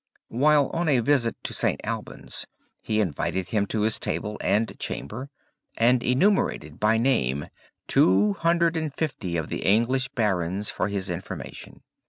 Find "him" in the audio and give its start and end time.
3.49-3.67